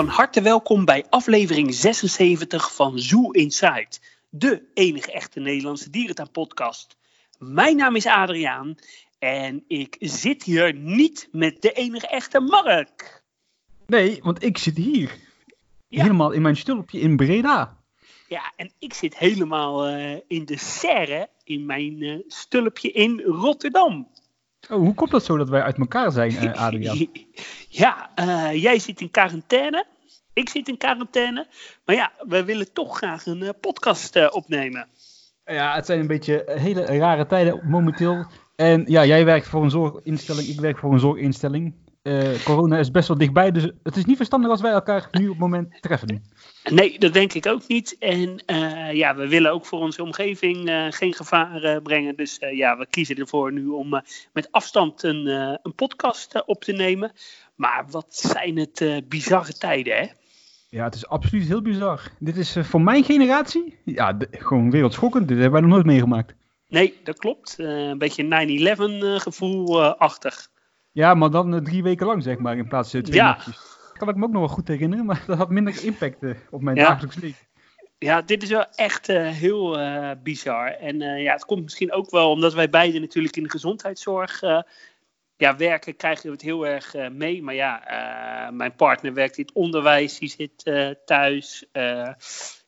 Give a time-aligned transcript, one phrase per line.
[0.00, 3.88] Van harte welkom bij aflevering 76 van Zoo Inside,
[4.28, 6.96] de enige echte Nederlandse dierentuin-podcast.
[7.38, 8.74] Mijn naam is Adriaan
[9.18, 13.22] en ik zit hier niet met de enige echte Mark.
[13.86, 15.10] Nee, want ik zit hier.
[15.88, 16.02] Ja.
[16.02, 17.76] Helemaal in mijn stulpje in Breda.
[18.28, 24.08] Ja, en ik zit helemaal eh, in de serre in mijn eh, stulpje in Rotterdam.
[24.68, 27.06] Oh, hoe komt dat zo dat wij uit elkaar zijn, eh, Adriaan?
[27.68, 29.86] Ja, eh, jij zit in quarantaine.
[30.32, 31.46] Ik zit in quarantaine.
[31.84, 34.88] Maar ja, we willen toch graag een eh, podcast opnemen.
[35.44, 38.26] Ja, het zijn een beetje hele rare tijden momenteel.
[38.56, 41.74] En ja, jij werkt voor een zorginstelling, ik werk voor een zorginstelling.
[42.02, 45.24] Eh, corona is best wel dichtbij, dus het is niet verstandig als wij elkaar nu
[45.24, 46.22] op het moment treffen.
[46.70, 47.96] Nee, dat denk ik ook niet.
[47.98, 52.16] En eh, ja, we willen ook voor onze omgeving eh, geen gevaar brengen.
[52.16, 55.26] Dus ja, we kiezen ervoor nu om met afstand een,
[55.62, 57.12] een podcast op te nemen.
[57.54, 60.06] Maar wat zijn het bizarre tijden, hè?
[60.68, 62.02] Ja, het is absoluut heel bizar.
[62.18, 65.28] Dit is voor mijn generatie ja, gewoon wereldschokkend.
[65.28, 66.34] Dit hebben wij nog nooit meegemaakt.
[66.68, 67.54] Nee, dat klopt.
[67.58, 70.50] Een beetje 9-11 eh, gevoel achtig.
[71.00, 73.26] Ja, maar dan eh, drie weken lang, zeg maar, in plaats van twee Ja.
[73.26, 73.78] nachtjes.
[73.92, 76.62] Kan ik me ook nog wel goed herinneren, maar dat had minder impact eh, op
[76.62, 76.88] mijn Ja.
[76.88, 77.48] dagelijks leven.
[77.98, 79.78] Ja, dit is wel echt eh, heel
[80.22, 80.66] bizar.
[80.66, 84.40] En ja, het komt misschien ook wel omdat wij beiden natuurlijk in de gezondheidszorg
[85.36, 87.42] ja, werken, krijgen we het heel erg mee.
[87.42, 87.82] Maar ja,
[88.52, 90.72] mijn partner werkt in het onderwijs, die zit
[91.04, 91.66] thuis.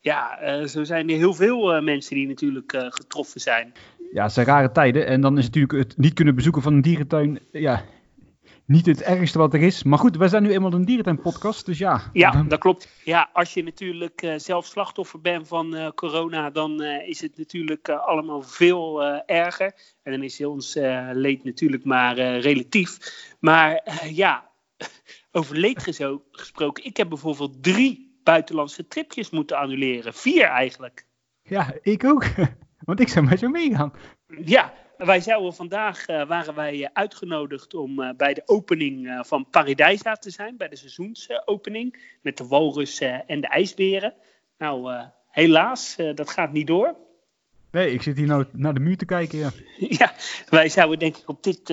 [0.01, 3.73] Ja, zo zijn er heel veel mensen die natuurlijk getroffen zijn.
[4.13, 5.07] Ja, het zijn rare tijden.
[5.07, 7.85] En dan is natuurlijk het niet kunnen bezoeken van een dierentuin, ja,
[8.67, 9.83] niet het ergste wat er is.
[9.83, 12.11] Maar goed, wij zijn nu eenmaal een dierentuin-podcast, dus ja.
[12.13, 12.89] Ja, dat klopt.
[13.05, 17.39] Ja, als je natuurlijk eh, zelf slachtoffer bent van eh, corona, dan eh, is het
[17.39, 19.75] natuurlijk allemaal veel erger.
[20.03, 20.75] En dan is ons
[21.13, 22.99] leed natuurlijk maar relatief.
[23.41, 24.51] Maar ja,
[25.33, 25.83] over leed
[26.33, 30.15] gesproken, ik heb bijvoorbeeld drie buitenlandse tripjes moeten annuleren.
[30.15, 31.07] Vier eigenlijk.
[31.43, 32.25] Ja, ik ook.
[32.85, 33.93] Want ik zou met jou meegaan.
[34.45, 34.73] Ja,
[35.05, 40.15] wij zouden vandaag, eh, waren wij eh, uitgenodigd om eh, bij de opening van Paradijsa
[40.15, 44.15] te zijn, bij de seizoensopening, met de walrussen en de ijsberen.
[44.59, 46.97] Nou, helaas, dat gaat niet door.
[47.71, 49.51] Nee, ik zit hier nou naar de muur te kijken, ja.
[49.99, 50.13] ja,
[50.49, 51.65] wij zouden denk ik op dit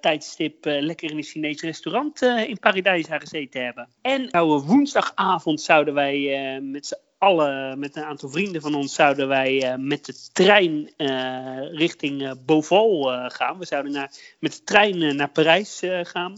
[0.00, 3.88] tijdstip lekker in een Chinees restaurant in Paradijsa gezeten hebben.
[4.02, 9.28] En nou, woensdagavond zouden wij met z'n allen, met een aantal vrienden van ons, zouden
[9.28, 13.58] wij eh, met de trein eh, richting eh, Beauval gaan.
[13.58, 16.32] We zouden naar, met de trein naar Parijs gaan.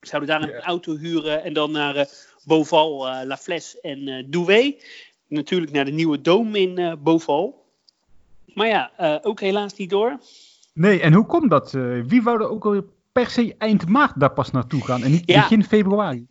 [0.00, 2.08] We zouden daar een auto huren en dan naar
[2.44, 4.82] Beauval, La Flèche en Douai.
[5.26, 7.64] Natuurlijk naar de nieuwe Doom in Beauval.
[8.54, 8.90] Maar ja,
[9.22, 10.18] ook helaas niet door.
[10.72, 11.70] Nee, en hoe komt dat?
[12.06, 12.82] wie wou er ook al
[13.12, 15.40] per se eind maart daar pas naartoe gaan en niet Ja.
[15.40, 16.26] begin februari?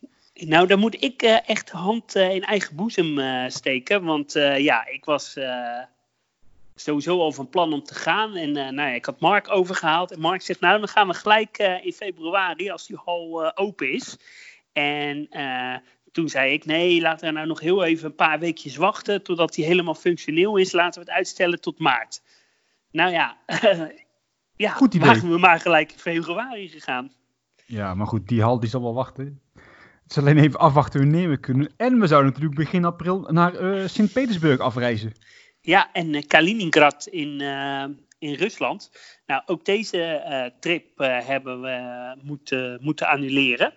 [0.46, 4.04] Nou, dan moet ik eh, echt de hand eh, in eigen boezem eh, steken.
[4.04, 5.84] Want eh, ja, ik was eh,
[6.76, 8.36] sowieso al van plan om te gaan.
[8.36, 10.12] En eh, nou ja, ik had Mark overgehaald.
[10.12, 13.52] En Mark zegt, nou, dan gaan we gelijk eh, in februari, als die hal eh,
[13.56, 14.18] open is.
[14.74, 15.76] En eh,
[16.12, 19.24] toen zei ik, nee, laten we nou nog heel even een paar weekjes wachten...
[19.24, 20.72] totdat die helemaal functioneel is.
[20.72, 22.22] Laten we het uitstellen tot maart.
[22.92, 23.38] Nou ja,
[24.56, 25.08] ja Goed idee.
[25.08, 27.12] waren we maar gelijk in februari gegaan.
[27.66, 29.42] Ja, maar goed, die hal die zal wel wachten.
[30.08, 31.74] Het is alleen even afwachten wanneer we kunnen.
[31.78, 35.12] En we zouden natuurlijk begin april naar eh, Sint-Petersburg afreizen.
[35.62, 37.86] Ja, en eh, Kaliningrad in, eh,
[38.20, 38.92] in Rusland.
[39.26, 43.74] Nou, ook deze trip hebben we moeten, moeten annuleren.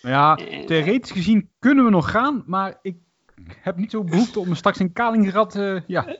[0.00, 0.34] Ja,
[0.66, 2.96] theoretisch gezien kunnen we nog gaan, maar ik
[3.62, 6.16] heb niet zo behoefte om straks in Kaliningrad ja,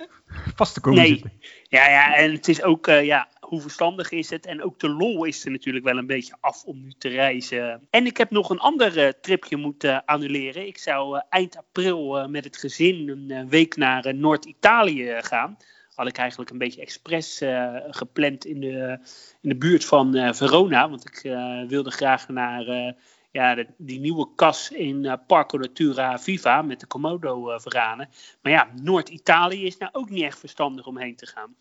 [0.54, 1.08] vast te komen Nee.
[1.08, 1.32] zitten.
[1.62, 4.46] Ja, ja, en het is ook, ja, hoe verstandig is het?
[4.46, 7.86] En ook de lol is er natuurlijk wel een beetje af om nu te reizen.
[7.90, 10.66] En ik heb nog een ander eh, tripje moeten annuleren.
[10.66, 15.16] Ik zou eh, eind april eh, met het gezin een eh, week naar eh, Noord-Italië
[15.20, 15.56] gaan.
[15.94, 18.98] Had ik eigenlijk een beetje expres eh, gepland in de,
[19.40, 20.90] in de buurt van eh, Verona.
[20.90, 22.92] Want ik eh, wilde graag naar eh,
[23.30, 28.08] ja, die nieuwe kas in eh, Parco Natura Viva met de Komodo-veranen.
[28.42, 31.54] Maar ja, Noord-Italië is nou ook niet echt verstandig om heen te gaan.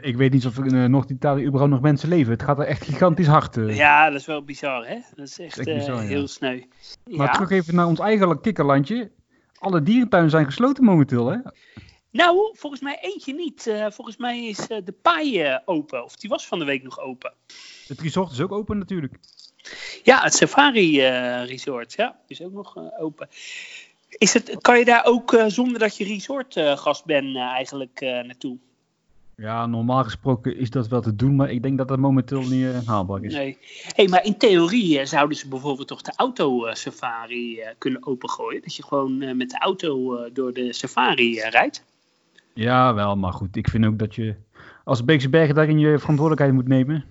[0.00, 2.32] Ik weet niet of er in eh, Noord-Italië überhaupt nog mensen leven.
[2.32, 3.56] Het gaat er echt gigantisch hard.
[3.56, 3.76] eh.
[3.76, 4.98] Ja, dat is wel bizar, hè?
[5.14, 6.08] Dat is echt, Echt eh, bizar, ja.
[6.08, 6.62] heel sneu.
[7.04, 7.32] Maar Ja.
[7.32, 9.10] terug even naar ons eigen kikkerlandje.
[9.58, 11.36] Alle dierentuinen zijn gesloten momenteel, hè?
[12.10, 13.66] Nou, volgens mij eentje niet.
[13.66, 16.04] Eh, volgens mij is eh, de paai eh, open.
[16.04, 17.32] Of die was van de week nog open.
[17.88, 19.14] Het resort is ook open natuurlijk.
[20.02, 23.28] Ja, het Safari eh, Resort, ja, is ook nog eh, open.
[24.08, 27.42] Is het, kan je daar ook eh, zonder dat je resort eh, gast bent eh,
[27.42, 28.58] eigenlijk eh, naartoe?
[29.40, 32.52] Ja, normaal gesproken is dat wel te doen, maar ik denk dat dat momenteel niet
[32.52, 33.34] uh, haalbaar is.
[33.34, 33.58] Nee.
[33.94, 38.62] Hey, maar in theorie uh, zouden ze bijvoorbeeld toch de auto-safari kunnen opengooien?
[38.62, 41.84] Dat je gewoon met de auto door de safari rijdt?
[42.54, 43.56] Ja, wel, maar goed.
[43.56, 44.34] Ik vind ook dat je
[44.84, 47.04] als Beekse Bergen daarin je verantwoordelijkheid moet nemen.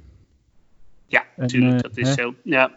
[1.07, 1.81] Ja, natuurlijk.
[1.81, 2.13] dat is hè?
[2.13, 2.33] zo.
[2.43, 2.71] Ja.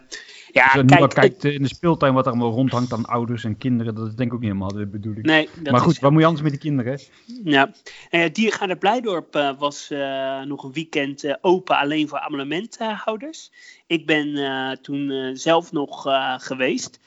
[0.53, 3.57] Ja, Als je kijk, kijkt in de speeltuin wat er allemaal rondhangt aan ouders en
[3.57, 5.25] kinderen, dat is denk ik ook niet helemaal de bedoeling.
[5.25, 6.99] Nee, maar goed, wat moet je anders met die kinderen?
[7.43, 7.71] Ja,
[8.11, 13.51] uh, Diergaarde Blijdorp uh, was uh, nog een weekend uh, open alleen voor abonnementhouders.
[13.87, 16.05] Ik ben toen zelf nog
[16.37, 16.99] geweest.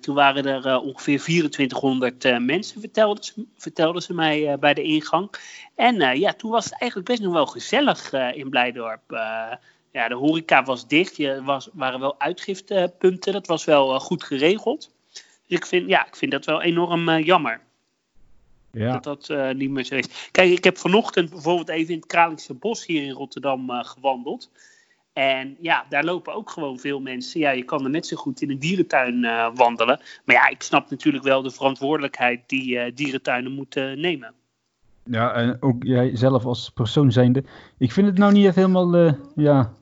[0.00, 5.30] toen waren er ongeveer 2400 mensen, vertelden ze, vertelden ze mij bij de ingang.
[5.74, 9.02] En ja, toen was het eigenlijk best nog wel gezellig in Blijdorp
[9.92, 11.16] ja, de horeca was dicht.
[11.16, 13.32] Je was, waren wel uitgiftepunten.
[13.32, 14.90] Dat was wel uh, goed geregeld.
[15.12, 17.60] Dus ik vind, ja, ik vind dat wel enorm uh, jammer.
[18.72, 18.92] Ja.
[18.92, 20.28] Dat dat uh, niet meer zo is.
[20.30, 24.50] Kijk, ik heb vanochtend bijvoorbeeld even in het Kralingse Bos hier in Rotterdam gewandeld.
[25.12, 27.40] En ja, daar lopen ook gewoon veel mensen.
[27.40, 29.20] Ja, je kan er net zo goed in een dierentuin
[29.54, 30.00] wandelen.
[30.24, 34.34] Maar ja, ik snap natuurlijk wel de verantwoordelijkheid die dierentuinen moeten nemen.
[35.04, 37.44] Ja, en ook jij zelf als persoon zijnde.
[37.78, 39.72] Ik vind het nou niet echt helemaal, ja,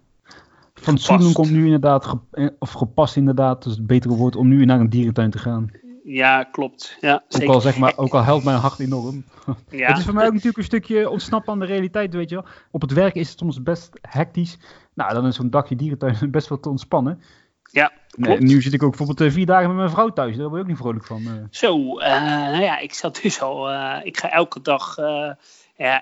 [0.81, 4.81] Fatsoenlijk komt nu inderdaad, eh, of gepast inderdaad, dus het betere woord, om nu naar
[4.81, 5.71] een dierentuin te gaan.
[6.05, 6.97] Ja, klopt.
[7.01, 7.49] Ja, zeker.
[7.49, 9.25] Ook, al, zeg maar, ook al helpt mijn hart enorm.
[9.71, 9.87] Ja.
[9.87, 12.45] het is voor mij ook natuurlijk een stukje ontsnappen aan de realiteit, weet je wel.
[12.71, 14.59] Op het werk is het soms best hectisch.
[14.95, 17.23] Nou, dan is zo'n dagje dierentuin best wel te ontspannen.
[17.71, 18.41] Ja, klopt.
[18.41, 20.37] nu zit ik ook bijvoorbeeld uh, vier dagen met mijn vrouw thuis.
[20.37, 21.23] Daar word ik ook niet vrolijk van.
[21.23, 21.33] Uh.
[21.51, 23.71] Zo, uh, nou ja, ik zat dus al...
[24.03, 24.97] ik ga elke dag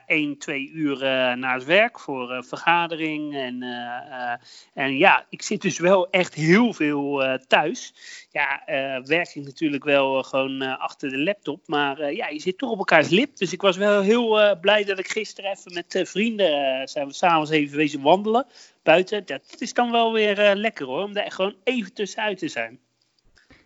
[0.07, 0.99] één, twee uur
[1.39, 3.37] naar het werk voor uh, vergadering.
[3.37, 4.33] En, uh,
[4.75, 7.95] en ja, ik zit dus wel echt heel veel thuis.
[8.31, 8.63] Ja,
[9.05, 11.63] werk ik natuurlijk wel gewoon achter de laptop.
[11.67, 13.37] Maar ja, je zit toch op elkaars lip.
[13.37, 17.51] Dus ik was wel heel blij dat ik gisteren even met vrienden zijn we s'avonds
[17.51, 18.47] even wezen wandelen
[18.83, 19.27] buiten.
[19.27, 22.79] Dat is dan wel weer lekker hoor, om daar gewoon even tussenuit te zijn.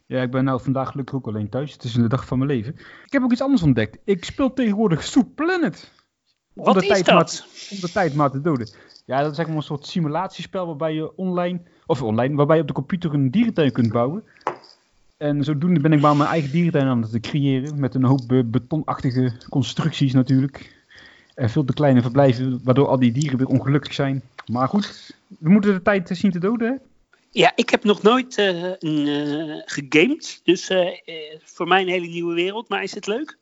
[0.07, 1.73] Ja, ik ben nou vandaag gelukkig ook alleen thuis.
[1.73, 2.75] Het is de dag van mijn leven.
[3.05, 3.99] Ik heb ook iets anders ontdekt.
[4.05, 5.93] Ik speel tegenwoordig Soup Planet.
[6.53, 7.47] Wat om de, tijd dat?
[7.47, 8.69] Maar, om de tijd maar te doden.
[9.05, 12.69] Ja, dat is eigenlijk een soort simulatiespel waarbij je online, of online, waarbij je op
[12.69, 14.25] de computer een dierentuin kunt bouwen.
[15.17, 17.81] En zodoende ben ik maar mijn eigen dierentuin aan het creëren.
[17.81, 20.79] Met een hoop betonachtige constructies natuurlijk.
[21.35, 24.23] En veel te kleine verblijven, waardoor al die dieren weer ongelukkig zijn.
[24.47, 26.75] Maar goed, we moeten de tijd zien te doden, hè?
[27.31, 30.41] Ja, ik heb nog nooit uh, uh, gegamed.
[30.45, 30.89] Dus uh,
[31.43, 32.69] voor mij een hele nieuwe wereld.
[32.69, 33.39] Maar is het leuk?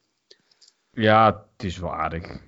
[0.91, 2.41] Ja, het is wel aardig.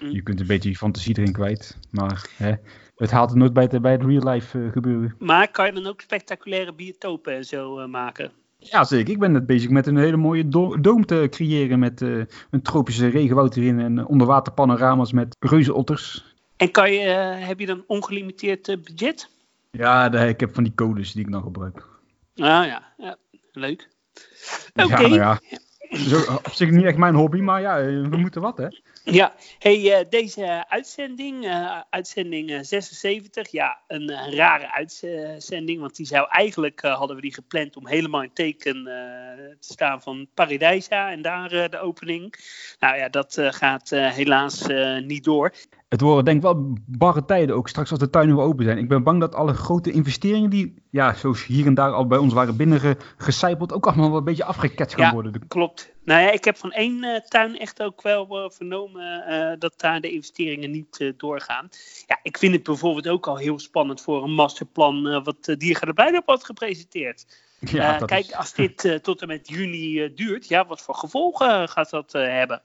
[0.00, 0.10] Mm.
[0.10, 1.78] Je kunt een beetje je fantasie erin kwijt.
[1.90, 2.52] Maar hè,
[2.96, 5.14] het haalt het nooit bij het, bij het real life uh, gebeuren.
[5.18, 8.32] Maar kan je dan ook spectaculaire biotopen en zo uh, maken?
[8.58, 9.12] Ja, zeker.
[9.12, 12.62] Ik ben net bezig met een hele mooie do doom te creëren met uh, een
[12.62, 16.36] tropische regenwoud erin en onderwaterpanorama's met reuzenotters.
[16.56, 17.00] En kan je,
[17.38, 19.30] heb je dan ongelimiteerd budget?
[19.70, 21.86] Ja, de, ik heb van die codes die ik dan gebruik.
[22.36, 23.16] Ah ja, ja
[23.52, 23.88] leuk.
[24.74, 24.84] Oké.
[24.84, 25.02] Okay.
[25.02, 25.58] Ja, nou ja.
[25.90, 28.66] Zo, op zich niet echt mijn hobby, maar ja, we moeten wat hè.
[29.04, 36.26] Ja, hey, uh, deze uitzending, uh, uitzending 76, ja, een, rare uitzending, want die zou
[36.30, 38.84] eigenlijk, hadden we die gepland om helemaal in teken
[39.60, 42.34] te staan van Paradijsa en daar de opening.
[42.78, 44.66] Nou ja, dat gaat helaas
[45.04, 45.52] niet door.
[45.88, 48.78] Het worden denk ik wel barre tijden ook straks als de tuinen weer open zijn.
[48.78, 52.18] Ik ben bang dat alle grote investeringen die, ja, zoals hier en daar al bij
[52.18, 55.48] ons waren binnengecijpeld, ook allemaal wel een beetje afgeketst gaan ja, worden.
[55.48, 55.92] klopt.
[56.04, 59.74] Nou ja, ik heb van één uh, tuin echt ook wel uh, vernomen uh, dat
[59.76, 61.68] daar de investeringen niet doorgaan.
[62.06, 66.26] Ja, ik vind het bijvoorbeeld ook al heel spannend voor een masterplan wat Diergaarde Blijdorp
[66.26, 67.26] had gepresenteerd.
[67.60, 68.34] Ja, kijk, is...
[68.34, 72.62] als dit tot en met juni duurt, ja, wat voor gevolgen gaat dat hebben?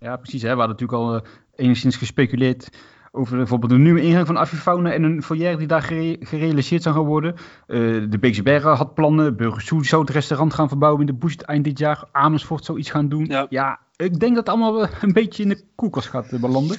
[0.00, 0.42] Ja, precies.
[0.42, 0.54] Hè?
[0.54, 1.22] We hadden natuurlijk al
[1.54, 2.68] enigszins gespeculeerd
[3.12, 5.82] over bijvoorbeeld een nieuwe ingang van Avifauna en een foyer die daar
[6.20, 7.34] gerealiseerd zou gaan worden.
[7.34, 9.36] Uh, de Beekse Bergen had plannen.
[9.36, 12.04] Burgersoe zou het restaurant gaan verbouwen in de Bush eind dit jaar.
[12.12, 13.24] Amersfoort zou iets gaan doen.
[13.24, 13.46] Ja.
[13.48, 16.78] ja, ik denk dat het allemaal een beetje in de koelkast gaat eh, belanden.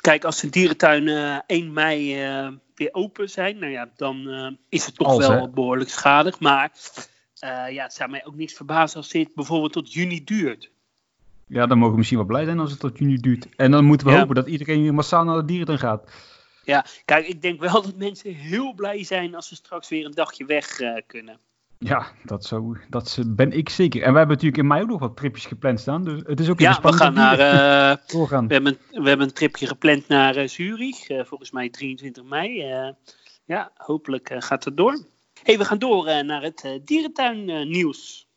[0.00, 4.16] Kijk, als de dierentuinen uh, 1 mei uh, weer open zijn, nou ja, dan
[4.68, 5.50] is het toch als, wel hè?
[5.50, 6.40] behoorlijk schadig.
[6.40, 6.72] Maar
[7.70, 10.70] ja, het zou mij ook niks verbazen als dit bijvoorbeeld tot juni duurt.
[11.48, 13.48] Ja, dan mogen we misschien wel blij zijn als het tot juni duurt.
[13.56, 14.18] En dan moeten we ja.
[14.18, 16.10] hopen dat iedereen massaal naar de dierentuin gaat.
[16.64, 20.12] Ja, kijk, ik denk wel dat mensen heel blij zijn als ze straks weer een
[20.12, 21.38] dagje weg uh, kunnen.
[21.78, 24.02] Ja, dat, zo, dat ben ik zeker.
[24.02, 26.04] En wij hebben natuurlijk in mei ook nog wat tripjes gepland staan.
[26.04, 27.38] Dus het is ook ja, we gaan naar.
[28.10, 31.10] Uh, we, hebben, we hebben een tripje gepland naar uh, Zurich.
[31.10, 32.64] Uh, volgens mij 23 mei.
[33.44, 35.06] ja, hopelijk gaat het door.
[35.42, 37.68] hey, we gaan door naar het dierentuin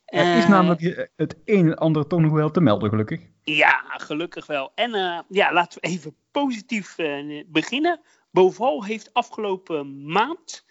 [0.09, 3.21] Er is Eh, namelijk het een en ander toch nog wel te melden, gelukkig.
[3.43, 4.71] Ja, gelukkig wel.
[4.75, 8.01] En eh, ja, laten we even positief eh, beginnen.
[8.31, 10.65] Boval heeft afgelopen maand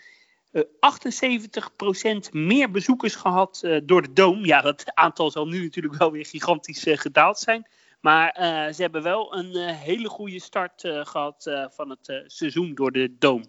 [0.53, 4.45] eh 78% meer bezoekers gehad eh, door de Doom.
[4.45, 7.69] Ja, dat aantal zal nu natuurlijk wel weer gigantisch eh, gedaald zijn.
[8.01, 12.09] Maar eh, ze hebben wel een eh, hele goede start eh, gehad eh, van het
[12.09, 13.43] eh, seizoen door de Doom.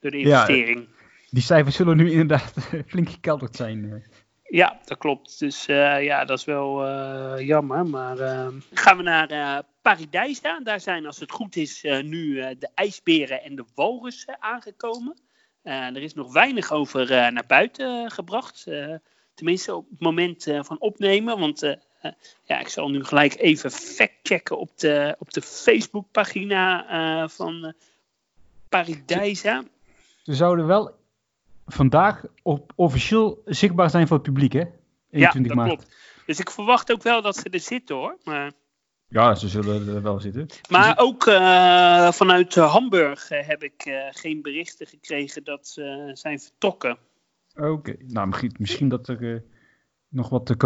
[0.00, 0.88] Door de Ja, investering.
[1.30, 2.54] Die cijfers zullen nu inderdaad
[2.86, 4.04] flink gekelderd zijn.
[4.54, 5.38] Ja, dat klopt.
[5.38, 7.86] Dus eh, ja, dat is wel eh, jammer.
[7.86, 10.60] Maar eh, gaan we naar Paradijsa.
[10.60, 15.16] Daar zijn, als het goed is, nu de ijsberen en de walrussen aangekomen.
[15.62, 18.66] Er is nog weinig over naar buiten gebracht.
[19.34, 21.38] Tenminste, op het moment van opnemen.
[21.38, 21.60] Want
[22.42, 27.74] ja, ik zal nu gelijk even factchecken op de, op de Facebookpagina van
[28.68, 29.64] Paradijsa.
[30.22, 31.03] Ze zouden wel
[31.66, 34.58] vandaag op, officieel zichtbaar zijn voor het publiek, hè?
[34.58, 34.68] Ja,
[35.10, 35.68] 21 dat maart.
[35.68, 35.96] klopt.
[36.26, 38.18] Dus ik verwacht ook wel dat ze er zitten hoor.
[38.24, 38.52] Maar...
[39.08, 40.46] Ja, ze zullen er wel zitten.
[40.70, 46.10] Maar ook eh, vanuit eh, Hamburg eh, heb ik eh, geen berichten gekregen dat ze
[46.12, 46.98] zijn vertrokken.
[47.54, 49.42] Oké, nou misschien, misschien dat er
[50.08, 50.56] nog wat de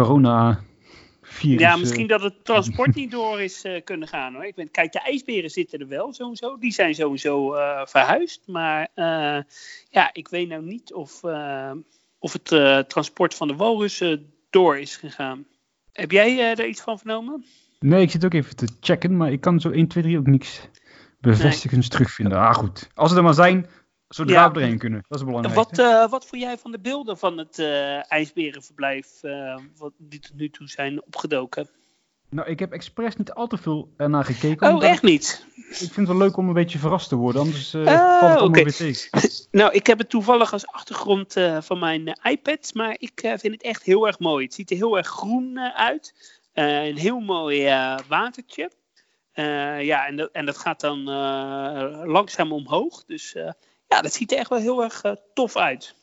[1.41, 4.45] ja, eh, misschien dat het transport niet door is eh, kunnen gaan hoor.
[4.45, 6.57] Ik ben, kijk, de ijsberen zitten er wel sowieso.
[6.57, 8.41] Die zijn sowieso eh, verhuisd.
[8.45, 9.39] Maar eh,
[9.89, 11.71] ja, ik weet nou niet of, eh,
[12.19, 15.45] of het eh, transport van de walrussen door is gegaan.
[15.91, 17.45] Heb jij eh, er iets van vernomen?
[17.79, 20.27] Nee, ik zit ook even te checken, maar ik kan zo 1, 2, 3 ook
[20.27, 20.61] niks
[21.19, 22.37] bevestigends terugvinden.
[22.37, 22.89] Ah, goed.
[22.93, 23.65] Als ze er maar zijn,
[24.09, 24.51] zodra Ja.
[24.51, 25.05] we erheen kunnen.
[25.07, 25.83] Dat is belangrijkste.
[25.83, 30.19] wat, eh, wat vond jij van de beelden van het eh, ijsberenverblijf eh, wat die
[30.19, 31.69] tot nu toe zijn opgedoken?
[32.29, 34.75] Nou, ik heb expres niet al te veel ernaar gekeken.
[34.75, 35.45] Oh, echt niet?
[35.55, 38.39] Ik, vind het wel leuk om een beetje verrast te worden, anders Ah, valt het
[38.39, 39.19] allemaal weer tegen.
[39.51, 43.83] Nou, ik heb het toevallig als achtergrond van mijn iPad, maar ik vind het echt
[43.83, 44.45] heel erg mooi.
[44.45, 46.13] Het ziet er heel erg groen uit.
[46.53, 47.65] Een heel mooi
[48.07, 48.71] watertje.
[49.79, 51.03] Ja, en dat, en dat gaat dan
[52.05, 53.03] langzaam omhoog.
[53.05, 53.35] Dus
[53.89, 55.95] ja, dat ziet er echt wel heel erg eh, tof uit.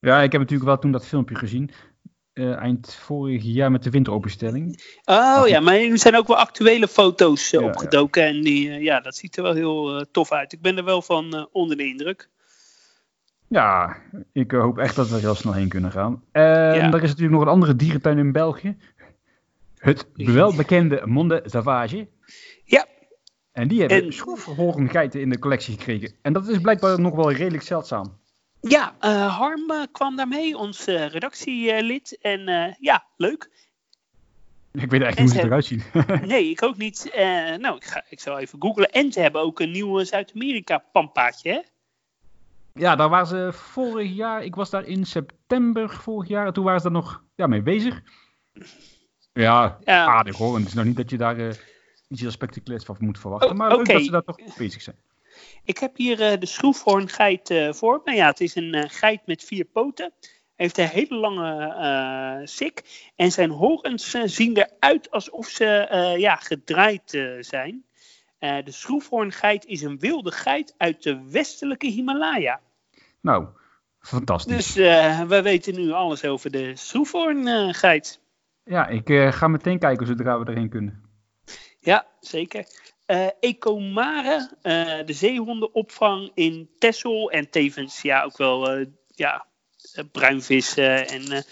[0.00, 1.70] Ja, ik heb natuurlijk wel toen dat filmpje gezien.
[2.32, 4.82] eh, eind vorig jaar met de winteropenstelling.
[5.04, 8.22] Oh ja, maar er zijn ook wel actuele foto's eh, Ja, opgedoken.
[8.24, 10.52] En die, ja, dat ziet er wel heel tof uit.
[10.52, 12.28] Ik ben er wel van onder de indruk.
[13.48, 13.96] Ja,
[14.32, 16.22] ik hoop echt dat we er heel snel heen kunnen gaan.
[16.32, 16.92] En Ja.
[16.92, 18.76] er is natuurlijk nog een andere dierentuin in België.
[19.78, 20.06] Het
[20.40, 22.08] welbekende Monde Savage.
[22.64, 22.86] Ja.
[23.56, 26.14] En die hebben En- schroefhoorngeiten in de collectie gekregen.
[26.22, 28.18] En dat is blijkbaar nog wel redelijk zeldzaam.
[28.60, 32.18] Ja, eh, Harm eh, kwam daarmee, ons eh, redactielid.
[32.20, 33.50] En ja, leuk.
[34.72, 35.82] Ik weet eigenlijk En niet hoe ze eruit zien.
[36.32, 37.10] Nee, ik ook niet.
[37.58, 38.90] Nou, ik, ga, ik zal even googlen.
[38.90, 41.60] En ze hebben ook een nieuw Zuid-Amerika-pampaatje, hè?
[42.80, 44.44] ja, daar waren ze vorig jaar.
[44.44, 46.46] Ik was daar in september vorig jaar.
[46.46, 48.02] En toen waren ze daar nog ja, mee bezig.
[49.32, 50.06] Ja, Ja.
[50.06, 50.52] aardig hoor.
[50.54, 51.56] En het is nou niet dat je daar
[52.08, 53.50] iets heel spectaculairs van moet verwachten.
[53.50, 54.96] Oh, maar leuk dat ze daar toch bezig zijn.
[55.64, 58.14] Ik heb hier eh, de schroefhoorngeit eh voor me.
[58.14, 60.12] Ja, het is een eh, geit met vier poten.
[60.20, 63.10] Hij heeft een hele lange sik.
[63.16, 67.10] En zijn horens zien eruit alsof ze ja, gedraaid
[67.40, 67.84] zijn.
[68.38, 72.60] De schroefhoorngeit is een wilde geit uit de westelijke Himalaya.
[73.20, 73.46] Nou,
[74.00, 74.72] fantastisch.
[74.72, 74.74] Dus
[75.28, 78.20] we weten nu alles over de schroefhoorngeit.
[78.64, 81.05] Ja, ik ga meteen kijken zodra we erheen kunnen.
[81.86, 82.66] Ja, zeker.
[83.06, 84.72] Eh Ecomare, eh,
[85.04, 89.46] de zeehondenopvang in Texel en tevens ja, ook wel eh, ja,
[90.12, 91.08] bruinvissen.
[91.08, 91.44] En,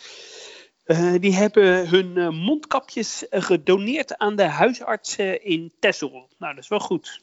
[1.21, 6.29] die hebben hun mondkapjes gedoneerd aan de huisartsen in Texel.
[6.39, 7.21] Nou, dat is wel goed.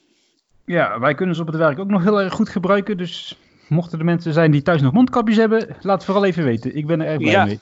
[0.65, 2.97] Ja, wij kunnen ze op het werk ook nog heel erg goed gebruiken.
[2.97, 3.37] Dus
[3.67, 6.75] mochten er mensen zijn die thuis nog mondkapjes hebben, laat vooral even weten.
[6.75, 7.45] Ik ben er erg blij Ja.
[7.45, 7.59] mee.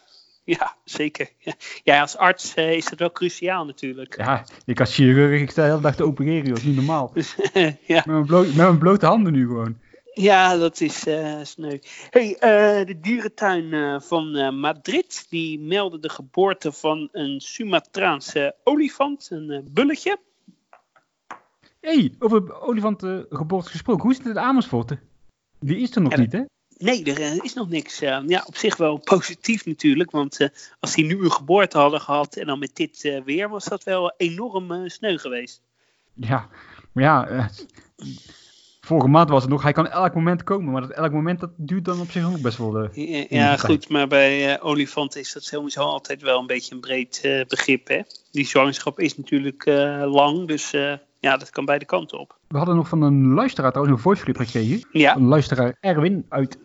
[0.58, 1.30] Ja, zeker.
[1.84, 4.18] Ja, als arts eh, is dat wel cruciaal natuurlijk.
[4.18, 7.14] Ja, ik als chirurg, ik sta de hele dag te opereren, dat is niet normaal.
[7.54, 7.96] Ja.
[7.96, 9.80] Met mijn, bloot- met mijn blote handen nu gewoon.
[10.14, 11.78] Ja, dat is eh sneu.
[12.10, 19.68] Hey, eh, de dierentuin van Madrid die meldde de geboorte van een Sumatraanse olifant, een
[19.72, 20.20] bulletje.
[21.80, 24.02] Hé, hey, over olifantengeboorte gesproken.
[24.04, 24.96] Hoe is het in Amersfoort?
[25.60, 26.42] Die is er nog niet, hè?
[26.80, 28.02] Nee, er eh, is nog niks.
[28.02, 30.48] Eh, ja, op zich wel positief natuurlijk, want eh,
[30.80, 34.14] als die nu een geboorte hadden gehad en dan met dit weer, was dat wel
[34.18, 35.62] enorm sneu geweest.
[36.14, 36.48] Ja,
[36.92, 37.50] maar ja,
[38.82, 41.50] vorige maand was het nog, hij kan elk moment komen, maar dat elk moment dat
[41.56, 42.90] duurt dan op zich ook best wel.
[43.30, 47.46] Ja, goed, maar bij eh, olifanten is dat sowieso altijd wel een beetje een breed
[47.48, 47.88] begrip.
[47.88, 48.02] Hè?
[48.32, 49.66] Die zwangerschap is natuurlijk
[50.06, 50.72] lang, dus
[51.20, 52.38] ja, dat kan beide kanten op.
[52.48, 54.88] We hadden nog van een luisteraar trouwens een voice clip gekregen.
[54.92, 56.58] Ja, Een luisteraar Erwin uit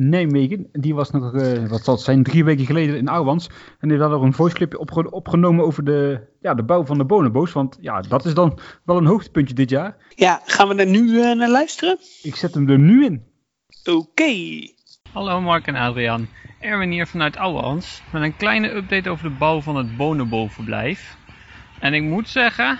[0.00, 0.68] Nijmegen.
[0.72, 3.50] Die was nog, uh, wat zal het zijn, drie weken geleden in Ouwans.
[3.78, 7.04] En die had er een voiceclipje opge opgenomen over de, ja, de bouw van de
[7.04, 7.52] bonobo's.
[7.52, 9.96] Want ja, dat is dan wel een hoogtepuntje dit jaar.
[10.14, 11.98] Ja, gaan we er nu uh, naar luisteren?
[12.22, 13.24] Ik zet hem er nu in.
[13.84, 14.32] Oké.
[15.12, 16.28] Hallo Mark en Adriaan.
[16.60, 18.02] Erwin hier vanuit Ouwans.
[18.12, 21.16] Met een kleine update over de bouw van het bonobo-verblijf.
[21.80, 22.78] En ik moet zeggen,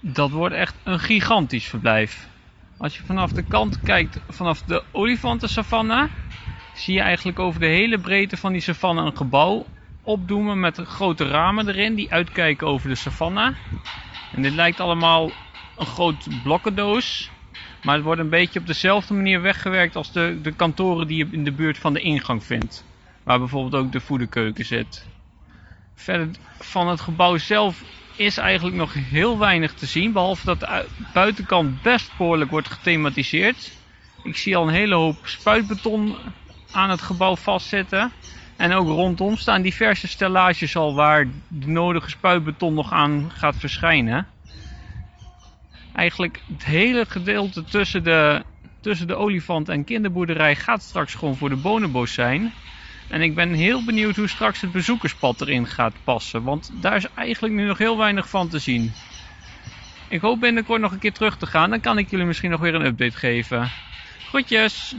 [0.00, 2.28] dat wordt echt een gigantisch verblijf.
[2.78, 6.08] Als je vanaf de kant kijkt, vanaf de olifantensavanne,
[6.76, 9.66] zie je eigenlijk over de hele breedte van die savanne een gebouw
[10.02, 13.54] opdoemen met grote ramen erin die uitkijken over de savanne.
[14.32, 15.30] En dit lijkt allemaal
[15.76, 17.30] een groot blokkendoos.
[17.82, 21.28] Maar het wordt een beetje op dezelfde manier weggewerkt als de, de kantoren die je
[21.30, 22.84] in de buurt van de ingang vindt.
[23.24, 25.08] Waar bijvoorbeeld ook de voederkeuken zit.
[25.94, 26.28] Verder
[26.58, 27.84] van het gebouw zelf
[28.16, 30.12] is eigenlijk nog heel weinig te zien.
[30.12, 33.72] Behalve dat de buitenkant best behoorlijk wordt gethematiseerd.
[34.22, 36.16] Ik zie al een hele hoop spuitbeton
[36.70, 38.12] aan het gebouw vastzitten.
[38.56, 44.26] En ook rondom staan diverse stellages al waar de nodige spuitbeton nog aan gaat verschijnen.
[45.94, 48.44] Eigenlijk het hele gedeelte tussen de,
[48.80, 52.52] tussen de olifant en kinderboerderij gaat straks gewoon voor de bonenbos zijn.
[53.08, 56.42] En ik ben heel benieuwd hoe straks het bezoekerspad erin gaat passen.
[56.42, 58.92] Want daar is eigenlijk nu nog heel weinig van te zien.
[60.08, 61.70] Ik hoop binnenkort nog een keer terug te gaan.
[61.70, 63.70] Dan kan ik jullie misschien nog weer een update geven.
[64.18, 64.94] Groetjes!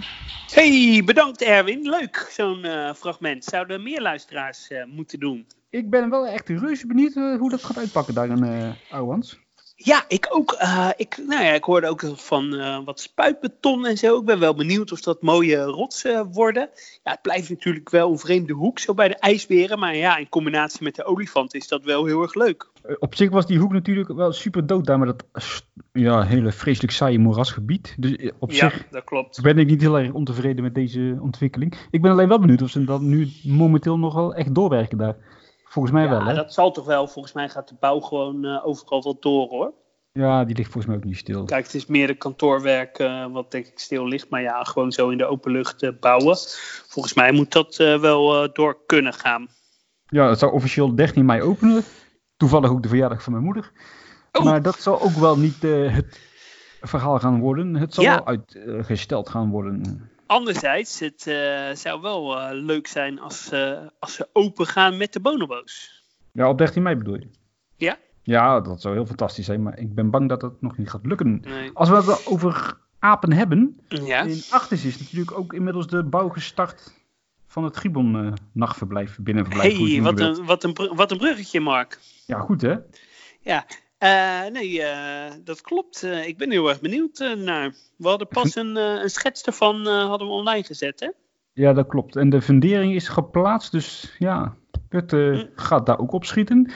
[0.54, 1.90] Hey, bedankt Erwin.
[1.90, 3.44] Leuk, zo'n uh, fragment.
[3.44, 5.48] Zouden meer luisteraars uh, moeten doen.
[5.70, 9.40] Ik ben wel echt reuze benieuwd uh, hoe dat gaat uitpakken daar in uh, Ouwans.
[9.80, 10.58] Ja, ik ook.
[10.62, 14.20] Uh, ik, nou ja, ik hoorde ook van uh, wat spuitbeton en zo.
[14.20, 16.70] Ik ben wel benieuwd of dat mooie rotsen worden.
[17.04, 19.80] Ja, het blijft natuurlijk wel een vreemde hoek zo bij de ijsberen.
[19.80, 22.70] Maar ja, in combinatie met de olifant is dat wel heel erg leuk.
[22.84, 24.98] Eh, op zich was die hoek natuurlijk wel super dood daar.
[24.98, 25.26] Maar dat
[25.94, 27.96] ja, hele vreselijk saaie moerasgebied.
[27.98, 29.42] Dus op ja, zich dat klopt.
[29.42, 31.78] ben ik niet heel erg ontevreden met deze ontwikkeling.
[31.92, 35.16] Ik ben alleen wel benieuwd of ze dat nu momenteel nog wel echt doorwerken daar.
[35.70, 36.34] Volgens mij ja, wel, hè?
[36.34, 37.08] dat zal toch wel.
[37.08, 39.74] Volgens mij gaat de bouw gewoon uh, overal wel door, hoor.
[40.12, 41.44] Ja, die ligt volgens mij ook niet stil.
[41.46, 44.30] Kijk, het is meer de kantoorwerk uh, wat denk ik stil ligt.
[44.30, 46.38] Maar ja, gewoon zo in de open lucht uh, bouwen.
[46.88, 49.48] Volgens mij moet dat wel door kunnen gaan.
[50.06, 51.84] Ja, het zou officieel 13 mei openen.
[52.38, 53.72] Toevallig ook de verjaardag van mijn moeder.
[54.32, 54.44] Oh.
[54.44, 56.20] Maar dat zal ook wel niet het
[56.82, 57.76] verhaal gaan worden.
[57.76, 58.16] Het zal ja.
[58.16, 60.10] wel uitgesteld gaan worden.
[60.28, 65.14] Anderzijds, het uh, zou wel uh, leuk zijn als, uh, als ze open gaan met
[65.14, 66.04] de bonobo's.
[66.32, 67.30] Ja, op 13 mei bedoel je?
[67.76, 67.98] Ja.
[68.24, 71.06] Ja, dat zou heel fantastisch zijn, maar ik ben bang dat dat nog niet gaat
[71.06, 71.40] lukken.
[71.44, 71.72] Nee.
[71.74, 74.22] Als we het over apen hebben, ja.
[74.22, 76.94] in Achtis is natuurlijk ook inmiddels de bouw gestart
[77.48, 79.78] van het Gibbon nachtverblijf, binnenverblijf.
[79.78, 82.00] hey, wat een, wat, een, wat een bruggetje, Mark.
[82.26, 82.76] Ja, goed hè?
[83.42, 83.66] Ja,
[84.00, 86.04] uh, nee, uh, dat klopt.
[86.04, 87.76] Uh, ik ben heel erg benieuwd naar.
[87.98, 91.10] We hadden pas een, een schets ervan hadden we online gezet, hè?
[91.54, 92.16] Ja, dat klopt.
[92.16, 94.58] En de fundering is geplaatst, dus ja,
[94.90, 95.46] het hm.
[95.56, 96.72] gaat daar ook op schieten.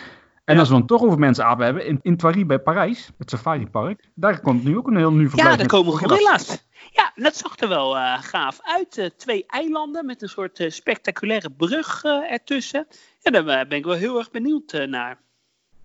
[0.46, 4.10] En als we dan toch over mensapen hebben, in, in Thoiry bij Parijs, het safaripark,
[4.16, 5.52] daar komt nu ook een heel nieuw verblijf.
[5.52, 6.68] Ja, daar komen gorilla's.
[6.92, 9.12] Ja, dat zag er wel gaaf uit.
[9.18, 12.88] twee eilanden met een soort spectaculaire brug ertussen.
[13.20, 15.20] Ja, daar ben ik wel heel erg benieuwd naar.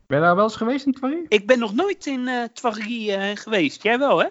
[0.07, 1.25] Ben je daar wel eens geweest in Thoiry?
[1.29, 2.43] Ik ben nog nooit in uh,
[2.89, 3.83] uh, geweest.
[3.83, 4.27] Jij wel, hè?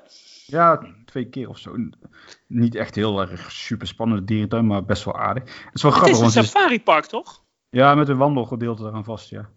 [0.46, 1.76] Ja, twee keer of zo.
[2.48, 5.44] Niet echt heel erg super spannende dierentuin, maar best wel aardig.
[5.44, 6.20] Het is wel het grappig.
[6.20, 7.44] Het is een safaripark, toch?
[7.70, 9.50] Ja, met een wandelgedeelte eraan vast, ja.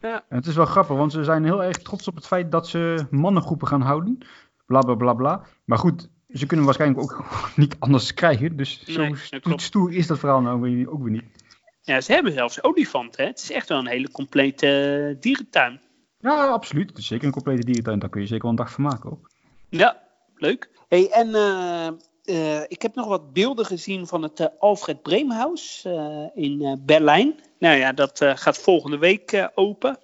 [0.00, 0.24] ja.
[0.28, 2.68] En het is wel grappig, want ze zijn heel erg trots op het feit dat
[2.68, 4.18] ze mannengroepen gaan houden.
[4.66, 5.42] Bla bla bla bla.
[5.64, 7.24] Maar goed, ze kunnen waarschijnlijk ook
[7.56, 8.56] niet anders krijgen.
[8.56, 11.43] Dus nee, zo stoer is dat verhaal nou ook weer niet.
[11.86, 13.22] Ja, ze hebben zelfs olifanten.
[13.22, 13.30] Hè?
[13.30, 14.66] Het is echt wel een hele complete
[15.10, 15.80] uh, dierentuin.
[16.18, 16.88] Ja, absoluut.
[16.88, 17.98] Het is zeker een complete dierentuin.
[17.98, 19.30] Daar kun je zeker wel een dag van maken ook.
[19.68, 20.02] Ja,
[20.36, 20.70] leuk.
[20.88, 21.88] Hey, en uh,
[22.24, 25.86] uh, ik heb nog wat beelden gezien van het Alfred Breemhaus
[26.34, 27.34] in Berlijn.
[27.58, 29.98] Nou ja, dat gaat volgende week open.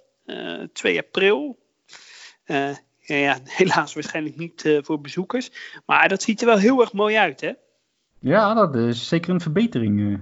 [0.73, 1.59] 2 april.
[2.45, 5.51] Ja, ja, helaas waarschijnlijk niet voor bezoekers.
[5.85, 7.51] Maar dat ziet er wel heel erg mooi uit, hè?
[8.19, 10.19] Ja, dat is zeker een verbetering.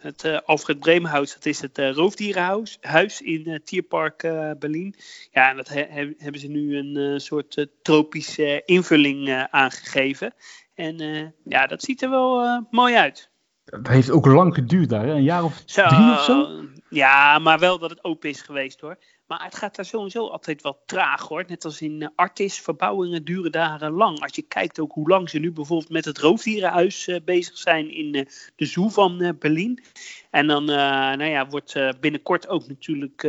[0.00, 4.20] Het uh, Alfred Bremenhuis, dat is het uh, roofdierenhuis huis in uh, Tierpark
[4.58, 4.94] Berlin.
[5.30, 10.34] Ja, en dat he hebben ze nu een soort tropische invulling aangegeven.
[10.74, 10.96] En
[11.44, 13.30] ja, dat ziet er wel mooi uit.
[13.64, 15.12] Het heeft ook lang geduurd daar, hè?
[15.12, 16.64] een jaar of zo, drie of zo?
[16.88, 18.98] Ja, maar wel dat het open is geweest hoor.
[19.30, 21.44] Maar het gaat daar sowieso altijd wel traag hoor.
[21.48, 24.20] Net als in uh, Artis, verbouwingen duren daar lang.
[24.20, 27.94] Als je kijkt ook hoe lang ze nu bijvoorbeeld met het roofdierenhuis uh, bezig zijn
[27.94, 28.24] in uh,
[28.56, 29.82] de zoo van Berlin.
[30.30, 33.20] En dan nou ja, wordt binnenkort ook natuurlijk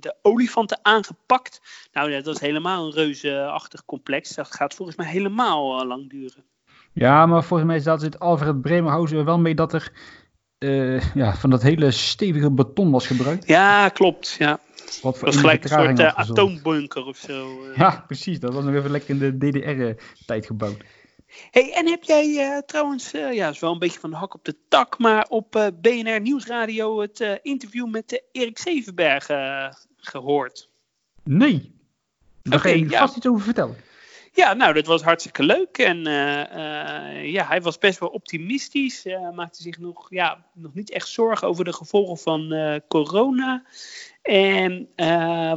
[0.00, 1.60] de olifanten aangepakt.
[1.92, 4.34] Nou, dat is helemaal een reuzeachtig complex.
[4.34, 6.44] Dat gaat volgens mij helemaal lang duren.
[6.92, 9.92] Ja, maar volgens mij staat het Alfred Bremerhausen wel mee dat er
[10.58, 13.46] eh, ja, van dat hele stevige beton was gebruikt.
[13.46, 14.36] Ja, klopt.
[14.38, 14.58] Ja.
[15.02, 17.64] Wat voor Het was gelijk een soort eh, atoombunker of zo.
[17.64, 17.76] eh.
[17.76, 18.40] Ja, precies.
[18.40, 20.76] Dat was nog even lekker in de DDR-tijd gebouwd.
[21.50, 24.34] Hey, en heb jij eh, trouwens, eh, ja, is wel een beetje van de hak
[24.34, 29.72] op de tak, maar op eh, BNR Nieuwsradio het eh, interview met Erik Zevenberg eh,
[29.96, 30.68] gehoord?
[31.24, 31.76] Nee.
[32.42, 32.98] Daar ga Oké, je ja.
[32.98, 33.76] vast iets over vertellen.
[34.38, 35.78] Ja, nou, dat was hartstikke leuk.
[35.78, 39.06] En eh, eh, ja, hij was best wel optimistisch.
[39.06, 43.64] eh, maakte zich nog, ja, nog niet echt zorgen over de gevolgen van corona.
[44.22, 44.88] En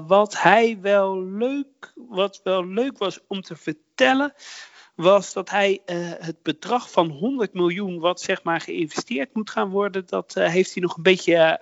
[0.08, 4.34] wat hij wel leuk, wat wel leuk was om te vertellen,
[4.96, 5.82] was dat hij
[6.20, 10.84] het bedrag van 100 miljoen, wat zeg maar geïnvesteerd moet gaan worden, dat heeft hij
[10.84, 11.60] nog een beetje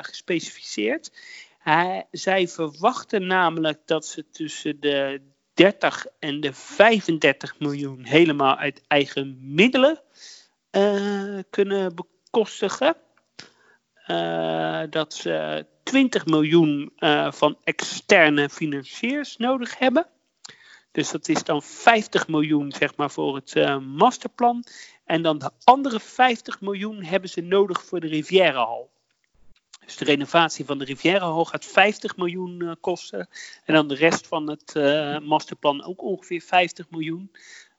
[0.00, 1.12] gespecificeerd.
[1.58, 5.20] Hij, zij verwachten namelijk dat ze tussen de
[5.54, 10.00] 30 en de 35 miljoen helemaal uit eigen middelen
[10.70, 12.96] eh, kunnen bekostigen.
[13.94, 20.06] Eh, dat ze 20 miljoen eh, van externe financiers nodig hebben.
[20.92, 24.64] Dus dat is dan 50 miljoen zeg maar, voor het masterplan.
[25.04, 28.93] En dan de andere 50 miljoen hebben ze nodig voor de Rivierenhal.
[29.84, 33.28] Dus de renovatie van de Rivierenhal gaat 50 miljoen eh, kosten.
[33.64, 37.30] En dan de rest van het eh, masterplan ook ongeveer 50 miljoen.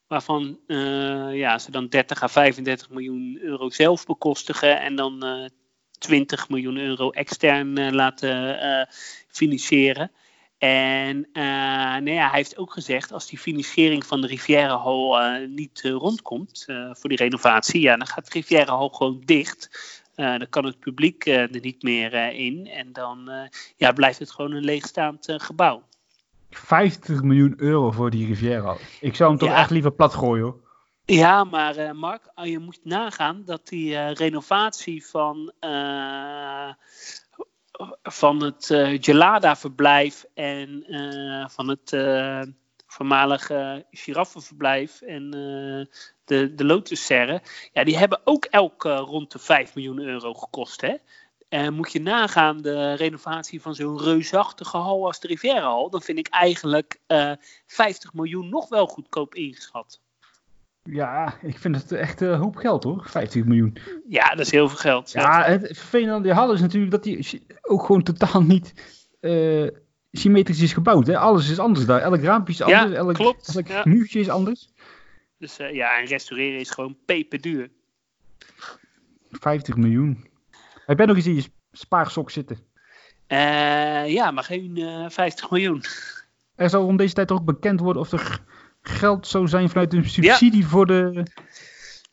[0.08, 4.82] Waarvan eh, ja, ze dan 30 à 35 miljoen euro zelf bekostigen.
[4.82, 5.46] En dan eh
[6.00, 8.88] 20 miljoen euro extern laten
[9.28, 10.12] financieren.
[10.58, 16.66] En nou hij heeft ook gezegd, als die financiering van de Rivierenhal eh, niet rondkomt
[16.92, 19.70] voor die renovatie, ja, dan gaat de Rivierenhal gewoon dicht.
[20.16, 22.68] Eh, dan kan het publiek eh, er niet meer eh, in.
[22.68, 23.30] En dan
[23.78, 25.84] ja, blijft het gewoon een leegstaand gebouw.
[26.50, 28.76] 50 miljoen euro voor die Riviera.
[29.02, 29.56] Ik zou hem toch Ja.
[29.56, 30.64] echt liever plat gooien hoor.
[31.06, 35.52] Ja, maar Mark, je moet nagaan dat die renovatie van,
[38.04, 38.66] van het
[39.00, 40.86] Gelada-verblijf en
[41.52, 41.90] van het
[42.88, 45.30] voormalige giraffenverblijf en
[46.26, 47.42] de, de Lotusserre,
[47.74, 50.82] ja, die hebben ook elk eh, rond de 5 miljoen euro gekost.
[50.82, 50.94] Hè?
[51.50, 56.18] En moet je nagaan de renovatie van zo'n reusachtige hal als de Rivierenhal, dan vind
[56.18, 57.32] ik eigenlijk eh
[57.66, 60.00] 50 miljoen nog wel goedkoop ingeschat.
[60.84, 63.06] Ja, ik vind het echt een hoop geld hoor.
[63.08, 63.78] 50 miljoen.
[64.10, 65.12] Ja, dat is heel veel geld.
[65.12, 68.74] Ja, het vervelende aan die hal is natuurlijk dat die ook gewoon totaal niet
[69.20, 69.68] eh,
[70.12, 71.08] symmetrisch is gebouwd.
[71.08, 71.18] Hè?
[71.18, 72.02] Alles is anders daar.
[72.02, 72.98] Elk raampje is Ja, anders.
[72.98, 73.82] elk, klopt, Elk ja.
[73.86, 74.70] muurtje is anders.
[75.38, 77.70] Dus eh, ja, en restaureren is gewoon peperduur.
[79.32, 80.28] 50 miljoen.
[80.86, 82.60] Heb jij nog eens in je spaarsok zitten?
[83.28, 85.84] Eh ja, maar geen eh 50 miljoen.
[86.56, 88.42] Er zal om deze tijd ook bekend worden of er
[88.82, 91.24] geld zou zijn vanuit een subsidie voor de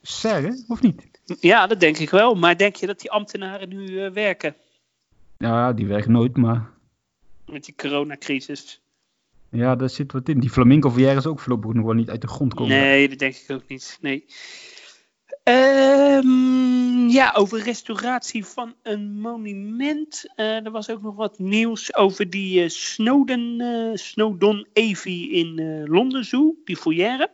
[0.02, 1.10] serre, of niet?
[1.40, 2.34] Ja, dat denk ik wel.
[2.34, 4.56] Maar denk je dat die ambtenaren nu eh, werken
[5.38, 6.70] Ja, die werkt nooit, maar
[7.46, 8.81] met die coronacrisis?
[9.52, 10.40] Ja, daar zit wat in.
[10.40, 12.76] Die flamingo is ook voorlopig nog wel niet uit de grond komen.
[12.76, 13.98] Nee, dat denk ik ook niet.
[14.00, 14.24] Nee.
[15.42, 20.32] Ehm, ja, over restauratie van een monument.
[20.36, 25.82] Eh, er was ook nog wat nieuws over die eh, Snowden, eh, Snowdon Avey in
[25.86, 27.28] Londen Zoo, die foyer.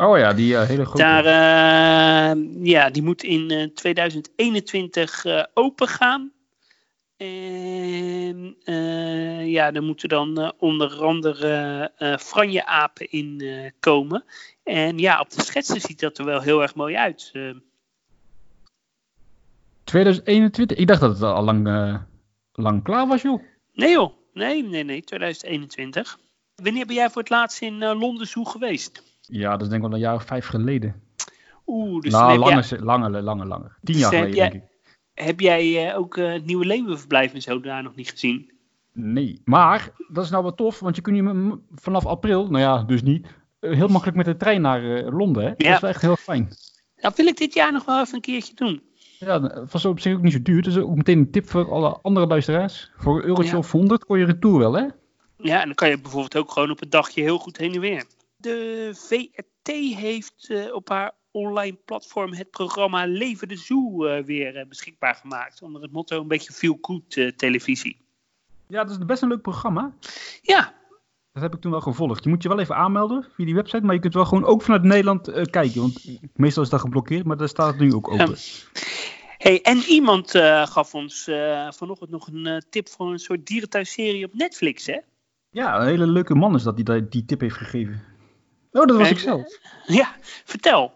[0.00, 1.02] Oh ja, die hele grote.
[1.02, 6.32] Daar, ja, die moet in eh, 2021 eh, open gaan.
[7.20, 14.24] En eh, ja, er moeten dan eh, onder andere eh franjeapen in eh, komen.
[14.64, 17.30] En ja, op de schetsen ziet dat er wel heel erg mooi uit.
[17.32, 17.50] Eh,
[19.84, 20.76] 2021?
[20.76, 21.68] Ik dacht dat het al lang,
[22.52, 23.42] lang klaar was, joh.
[23.72, 26.18] nee joh, nee, nee, nee, 2021.
[26.54, 29.02] Wanneer ben jij voor het laatst in Londen Zoo geweest?
[29.20, 31.02] Ja, dat is denk ik wel een jaar of vijf geleden.
[31.66, 33.76] Oeh, dus nou, langer, jij, langer, langer, langer.
[33.82, 34.69] Tien Dus jaar heb geleden, jij- denk ik.
[35.24, 38.50] Heb jij eh, ook eh, het nieuwe leeuwenverblijf en zo daar nog niet gezien?
[38.92, 42.82] Nee, maar dat is nou wel tof, want je kunt m- vanaf april, nou ja,
[42.82, 43.26] dus niet,
[43.60, 45.42] eh, heel makkelijk met de trein naar Londen.
[45.44, 45.48] Hè?
[45.56, 46.48] Dat is wel echt heel fijn.
[46.96, 48.82] Nou, wil ik dit jaar nog wel even een keertje doen.
[49.18, 50.62] Ja, was op zich ook niet zo duur.
[50.62, 52.90] Dus ook meteen een tip voor alle andere luisteraars.
[52.96, 53.58] Voor een eurotje Ja.
[53.58, 54.86] of 100 kon je retour wel, hè?
[55.36, 57.80] Ja, en dan kan je bijvoorbeeld ook gewoon op een dagje heel goed heen en
[57.80, 58.04] weer.
[58.36, 64.66] De VRT heeft op haar online platform het programma Leven de Zoo eh, weer eh,
[64.66, 65.62] beschikbaar gemaakt.
[65.62, 67.96] Onder het motto een beetje feel good eh, televisie.
[68.66, 69.92] Ja, dat is best een leuk programma.
[70.42, 70.74] Ja,
[71.32, 72.24] Dat heb ik toen wel gevolgd.
[72.24, 74.62] Je moet je wel even aanmelden via die website, maar je kunt wel gewoon ook
[74.62, 75.80] vanuit Nederland kijken.
[75.80, 78.28] Want meestal is dat geblokkeerd, maar daar staat het nu ook open.
[78.28, 78.80] Ja.
[79.38, 80.30] hey, en iemand
[80.64, 81.24] gaf ons
[81.68, 84.98] vanochtend nog een tip voor een soort dierentuinserie op Netflix, hè?
[85.50, 88.02] Ja, een hele leuke man is dat die die, die tip heeft gegeven.
[88.72, 89.58] Oh, dat was En- ik zelf.
[89.86, 90.92] Ja, vertel.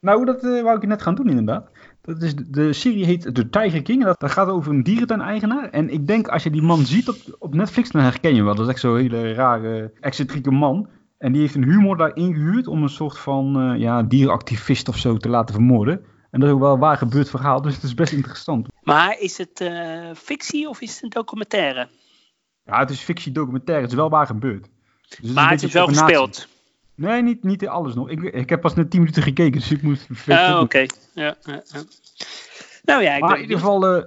[0.00, 1.70] Nou, dat eh, wou ik net gaan doen inderdaad.
[2.02, 4.00] Dat is, de- de serie heet The Tiger King.
[4.00, 5.68] En dat, dat gaat over een dierentuin-eigenaar.
[5.70, 8.44] En ik denk, als je die man ziet op, op Netflix, dan herken je hem
[8.44, 8.54] wel.
[8.54, 10.88] Dat is echt zo'n hele rare, excentrieke man.
[11.18, 14.96] En die heeft een humor daar ingehuurd om een soort van eh, ja, dierenactivist of
[14.96, 16.00] zo te laten vermoorden.
[16.30, 18.66] En dat is ook wel een waar gebeurd verhaal, dus het is best interessant.
[18.82, 21.88] Maar is het eh, fictie of is het een documentaire?
[22.64, 24.68] Ja, het is fictie documentaire, het is wel waar gebeurd.
[25.08, 26.48] Dus een maar het beetje is wel gespeeld.
[26.98, 28.08] Nee, niet, niet alles nog.
[28.10, 30.06] Ik, ik heb pas net 10 minuten gekeken, dus ik moet...
[30.28, 30.86] Oh, oké.
[31.14, 31.82] Ja, ja, ja.
[32.82, 34.04] Nou ja, ik Maar in ieder geval eh,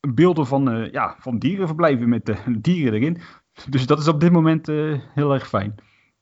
[0.00, 3.20] beelden van, eh, ja, van dierenverblijven met eh, dieren erin.
[3.68, 4.66] Dus dat is op dit moment
[5.14, 5.74] heel erg fijn.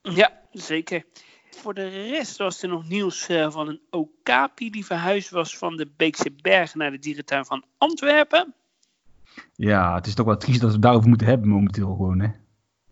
[0.03, 1.05] Ja, zeker.
[1.51, 5.91] Voor de rest was er nog nieuws van een okapi die verhuisd was van de
[5.97, 8.55] Beekse Bergen naar de dierentuin van Antwerpen.
[9.55, 12.21] Ja, het is toch wel triest dat we het daarover moeten hebben momenteel gewoon.
[12.21, 12.29] Hè?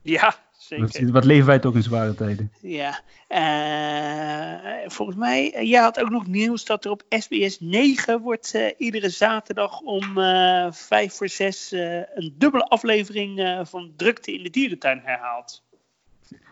[0.03, 1.13] Ja, zeker.
[1.13, 2.53] Wat, leven wij toch in zware tijden.
[2.61, 3.01] Ja.
[3.29, 8.55] Eh, volgens mij, eh, jij had ook nog nieuws dat er op SBS 9 wordt
[8.55, 11.71] eh, iedere zaterdag om eh vijf voor zes
[12.15, 15.63] een dubbele aflevering van Drukte in de dierentuin herhaald.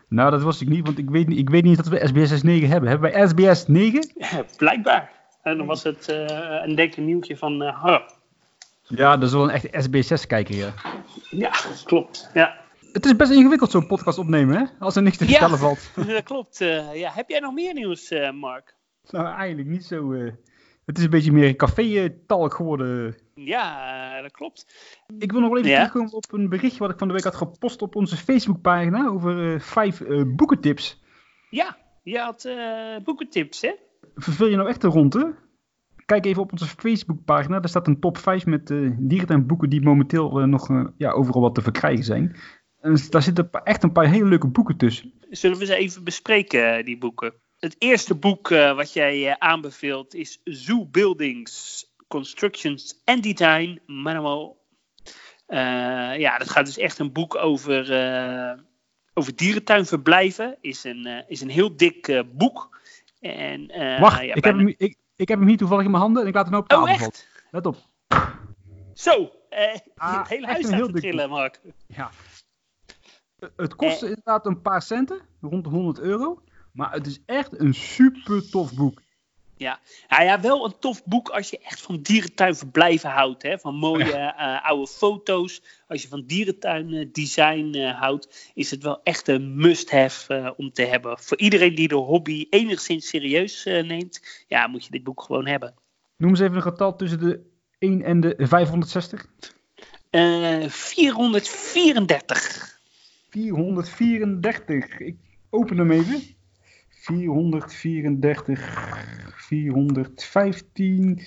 [0.07, 2.41] Nou, dat was ik niet, want ik weet, niet- ik weet niet dat we SBS
[2.41, 2.89] 9 hebben.
[2.89, 4.11] Hebben wij SBS 9?
[4.15, 5.11] Ja, blijkbaar.
[5.43, 7.99] En dan was het een een nieuwtje van huh.
[8.83, 10.73] Ja, dat is wel een echte SBS6-kijker, ja.
[11.29, 11.51] Ja,
[11.83, 12.29] klopt.
[12.33, 12.55] Ja,
[12.91, 14.65] Het is best ingewikkeld zo'n podcast opnemen, hè?
[14.79, 15.29] Als er niks te Ja.
[15.29, 15.91] vertellen valt.
[16.07, 16.61] dat klopt.
[16.61, 17.11] eh, ja.
[17.11, 18.75] Heb jij nog meer nieuws, eh, Mark?
[19.09, 20.11] Nou, eigenlijk niet zo...
[20.13, 20.31] eh,
[20.85, 23.15] Het is een beetje meer café-talk geworden.
[23.35, 24.65] Ja, dat klopt.
[25.17, 25.75] Ik wil nog wel even Ja?
[25.77, 29.61] terugkomen op een berichtje wat ik van de week had gepost op onze Facebookpagina over
[29.61, 30.01] vijf
[30.35, 31.01] boekentips.
[31.49, 32.49] Ja, je had
[33.03, 33.71] boekentips, hè?
[34.15, 35.35] Verveel je nou echt de ronde?
[36.05, 37.59] Kijk even op onze Facebookpagina.
[37.59, 41.61] Daar staat een top 5 met eh dierentuinboeken die momenteel nog ja, overal wat te
[41.61, 42.35] verkrijgen zijn.
[42.81, 45.13] En daar zitten echt een paar hele leuke boeken tussen.
[45.29, 47.33] Zullen we ze even bespreken, eh, die boeken?
[47.59, 54.65] Het eerste boek eh, wat jij eh, aanbeveelt is Zoo Buildings, Constructions and Design Manual.
[55.45, 55.59] Eh,
[56.17, 57.81] ja, dat gaat dus echt een boek over,
[59.13, 60.57] over dierentuinverblijven.
[60.61, 62.79] Is een, is een heel dik boek.
[63.19, 63.67] En,
[63.99, 66.27] Wacht, ja, ik, heb hem, ik, ik heb hem hier toevallig in mijn handen en
[66.27, 67.13] ik laat hem nou op tafel Oh?
[67.51, 67.77] Let op.
[68.93, 69.31] Zo,
[69.95, 71.59] Ah, het hele huis staat te trillen, Mark.
[71.87, 72.11] Ja.
[73.55, 74.09] Het kost Eh.
[74.09, 76.41] inderdaad een paar centen, rond de 100 euro.
[76.71, 79.01] Maar het is echt een super tof boek.
[79.57, 79.79] Ja.
[80.07, 83.43] Ja, ja, wel een tof boek als je echt van dierentuinverblijven houdt.
[83.43, 83.59] Hè?
[83.59, 85.61] Van mooie eh, oude foto's.
[85.87, 90.81] Als je van dierentuindesign eh houdt, is het wel echt een must-have eh, om te
[90.83, 91.19] hebben.
[91.19, 95.45] Voor iedereen die de hobby enigszins serieus eh, neemt, ja, moet je dit boek gewoon
[95.47, 95.73] hebben.
[96.17, 97.39] Noem eens even een getal tussen de
[97.79, 99.27] 1 en de 560.
[100.09, 102.76] Eh 434.
[103.29, 104.99] 434.
[104.99, 105.15] Ik
[105.49, 106.21] open hem even.
[106.89, 108.59] 434,
[109.35, 111.19] 415,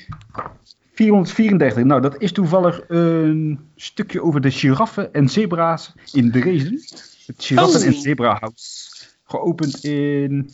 [0.94, 1.84] 434.
[1.84, 6.80] Nou, dat is toevallig een stukje over de giraffen en zebra's in Dresden.
[7.26, 8.00] Het giraffen- en Oh.
[8.00, 8.88] zebrahuis.
[9.24, 10.50] Geopend in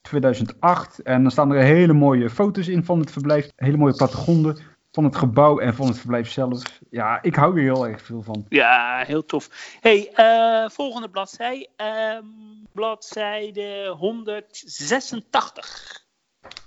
[0.00, 0.98] 2008.
[1.02, 3.50] En dan staan er hele mooie foto's in van het verblijf.
[3.56, 4.56] Hele mooie plattegronden
[4.98, 6.80] van het gebouw en van het verblijf zelf.
[6.90, 8.44] Ja, ik hou er heel erg veel van.
[8.48, 9.76] Ja, heel tof.
[9.80, 11.68] hey, eh, volgende bladzij.
[11.76, 12.24] Ehm,
[12.72, 16.04] bladzijde 186.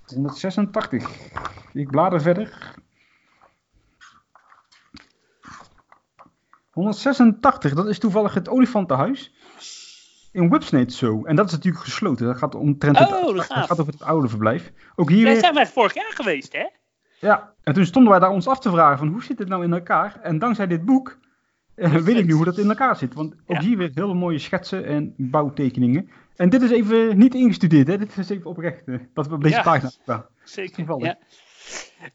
[0.05, 1.09] 186.
[1.73, 2.73] Ik blader verder.
[6.69, 9.33] 186, dat is toevallig het olifantenhuis.
[10.31, 11.23] In Whipsnade zo.
[11.23, 12.25] En dat is natuurlijk gesloten.
[12.25, 13.67] Dat gaat omtrent het, Oh, dat gaaf.
[13.67, 14.71] gaat over het oude verblijf.
[14.95, 15.41] Ook hier Wij weer.
[15.41, 16.65] zijn wij vorig jaar geweest, hè?
[17.19, 19.63] Ja, en toen stonden wij daar ons af te vragen van hoe zit het nou
[19.63, 20.19] in elkaar?
[20.21, 21.17] En dankzij dit boek
[21.75, 23.13] eh, weet ik nu hoe dat in elkaar zit.
[23.13, 23.61] Want ook Ja.
[23.61, 26.09] hier weer hele mooie schetsen en bouwtekeningen.
[26.35, 27.97] En dit is even niet ingestudeerd, hè?
[27.97, 28.87] Dit is even oprecht.
[28.87, 29.61] eh, dat we op deze Ja.
[29.61, 30.25] pagina staan.
[30.43, 30.99] Zeker.
[30.99, 31.17] Ja.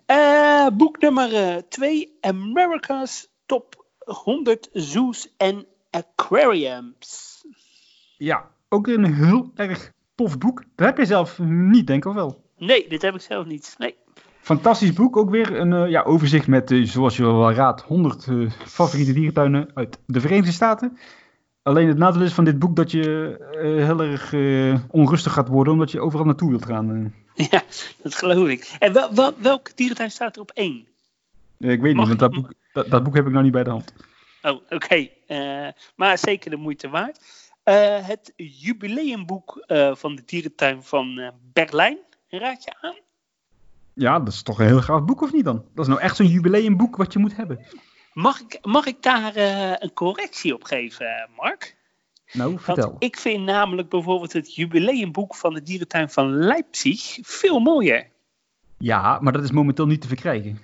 [0.06, 7.44] Eh, boek nummer 2: America's Top 100 Zoos en Aquariums.
[8.16, 10.64] Ja, ook een heel erg tof boek.
[10.74, 12.44] Dat heb je zelf niet, denk ik of wel.
[12.58, 13.74] Nee, dit heb ik zelf niet.
[13.78, 13.96] Nee.
[14.46, 15.16] Fantastisch boek.
[15.16, 19.12] Ook weer een eh, ja, overzicht met, eh, zoals je wel raadt, 100 eh, favoriete
[19.12, 20.98] dierentuinen uit de Verenigde Staten.
[21.62, 23.36] Alleen het nadeel is van dit boek dat je
[23.84, 24.32] heel erg
[24.90, 27.14] onrustig gaat worden, omdat je overal naartoe wilt gaan.
[27.34, 27.62] Ja,
[28.02, 28.76] dat geloof ik.
[28.78, 30.86] En wel, wel, welke dierentuin staat er op één?
[31.58, 33.64] Ik weet Mag- niet, want dat boek, dat, dat boek heb ik nog niet bij
[33.64, 33.92] de hand.
[34.42, 35.08] Oh, oké.
[35.96, 37.20] Maar zeker de moeite waard.
[38.04, 41.98] Het jubileumboek van de dierentuin van Berlijn.
[42.28, 42.96] Raad je aan?
[43.98, 45.64] Ja, dat is toch een heel gaaf boek, of niet dan?
[45.74, 47.66] Dat is nou echt zo'n jubileumboek wat je moet hebben.
[48.12, 51.76] Mag ik, mag ik daar eh, een correctie op geven, eh, Mark?
[52.32, 52.88] Nou, vertel.
[52.90, 58.06] Want ik vind namelijk bijvoorbeeld het jubileumboek van de dierentuin van Leipzig veel mooier.
[58.78, 60.60] Ja, maar dat is momenteel niet te verkrijgen.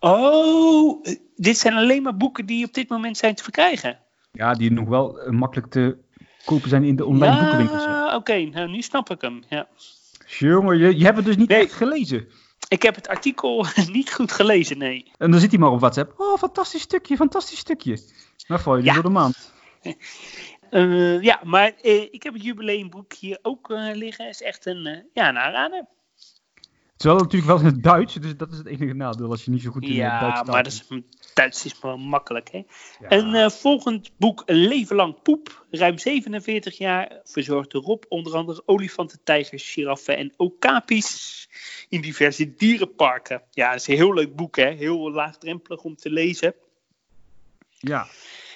[0.00, 1.04] Oh,
[1.36, 3.98] dit zijn alleen maar boeken die op dit moment zijn te verkrijgen.
[4.32, 5.96] Ja, die nog wel eh, makkelijk te
[6.44, 7.84] kopen zijn in de online boekenwinkels.
[7.84, 7.90] ja.
[7.90, 9.42] Ja, oké, nou nu snap ik hem.
[9.48, 9.68] Ja.
[10.26, 11.62] Jongen, je, je hebt het dus niet Nee.
[11.62, 12.28] echt gelezen.
[12.70, 15.10] Ik heb het artikel niet goed gelezen, nee.
[15.18, 16.20] En dan zit hij maar op WhatsApp.
[16.20, 17.98] Oh, fantastisch stukje, fantastisch stukje.
[18.46, 18.94] Nou val je Ja.
[18.94, 19.52] door de maand.
[20.70, 24.28] Eh, ja, maar eh, ik heb het jubileumboek hier ook eh, liggen.
[24.28, 25.86] is echt een, ja, een aanrader.
[27.00, 29.44] Het is wel natuurlijk wel in het Duits, dus dat is het enige nadeel als
[29.44, 30.84] je niet zo goed in het Duits Ja, maar dat is,
[31.34, 32.58] Duits is wel makkelijk, hè?
[32.58, 33.10] Ja.
[33.18, 35.66] Een eh, volgend boek, Een leven lang poep.
[35.70, 41.48] Ruim 47 jaar verzorgde Rob onder andere olifanten, tijgers, giraffen en okapis
[41.88, 43.42] in diverse dierenparken.
[43.50, 44.70] Ja, dat is een heel leuk boek, hè?
[44.70, 46.54] Heel laagdrempelig om te lezen.
[47.78, 48.06] ja.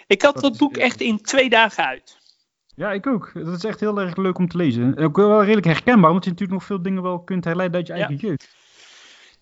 [0.07, 2.19] Ik had Dat dat boek echt in twee dagen uit.
[2.75, 3.31] Ja, ik ook.
[3.35, 4.97] Dat is echt heel erg leuk om te lezen.
[4.97, 7.87] En ook wel redelijk herkenbaar, omdat je natuurlijk nog veel dingen wel kunt herleiden uit
[7.87, 7.99] je Ja.
[7.99, 8.57] eigen jeugd.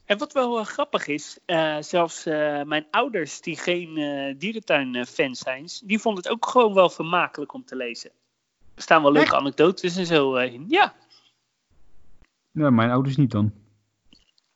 [0.04, 5.38] En wat wel eh, grappig is, eh, zelfs eh, mijn ouders die geen eh dierentuin-fans
[5.38, 8.10] zijn, die vonden het ook gewoon wel vermakelijk om te lezen.
[8.74, 9.36] Er staan wel leuke Echt?
[9.36, 10.64] anekdotes en zo in.
[10.68, 10.94] Ja,
[12.52, 13.52] Ja, mijn ouders niet dan.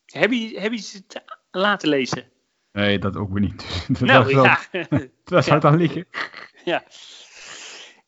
[0.06, 2.24] heb je, heb je ze het laten lezen?
[2.72, 3.86] Nee, dat ook weer niet.
[3.88, 4.58] dat nou wel, ja.
[5.24, 6.06] Daar zou het aan liggen.
[6.64, 6.84] ja.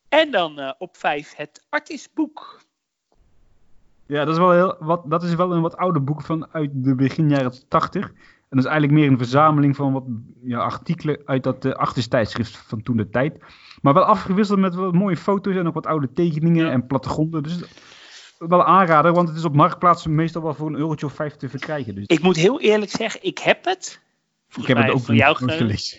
[0.09, 2.61] En dan eh, op vijf het artistboek.
[4.07, 6.71] Ja, dat is wel, heel, wat, dat is wel een wat ouder boek van uit
[6.75, 8.07] de begin jaren 80.
[8.09, 10.05] En dat is eigenlijk meer een verzameling van wat
[10.43, 13.39] ja, artikelen uit dat uh, achterstijdschrift van toen de tijd.
[13.83, 16.73] Maar wel afgewisseld met wat mooie foto's en ook wat oude tekeningen Ja.
[16.73, 17.43] en plattegronden.
[17.43, 17.61] Dus
[18.39, 21.49] wel aanraden, want het is op marktplaatsen meestal wel voor een eurotje of vijf te
[21.49, 21.95] verkrijgen.
[21.95, 24.01] Dus Ik moet heel eerlijk zeggen, ik heb het.
[24.57, 25.99] Ik heb het ook van niet jou nooit gelezen.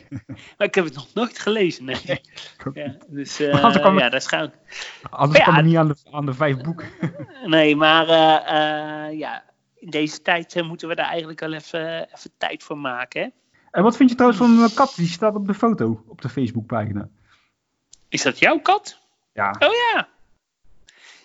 [0.57, 1.85] Maar ik heb het nog nooit gelezen.
[1.85, 2.01] Nee.
[2.73, 4.31] Ja, dus anders eh kwam ja, dat is.
[5.09, 6.89] Anders Ja, kwam het niet aan de, aan de vijf boeken.
[7.45, 9.43] Nee, maar eh, eh, ja,
[9.75, 13.21] in deze tijd moeten we daar eigenlijk wel even, even tijd voor maken.
[13.21, 13.27] Hè?
[13.71, 14.93] En wat vind je trouwens van een kat?
[14.95, 17.09] Die staat op de foto op de Facebookpagina.
[18.09, 18.99] Is dat jouw kat?
[19.33, 20.07] Ja, Oh ja.